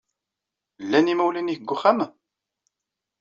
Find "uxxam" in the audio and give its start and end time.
1.75-1.99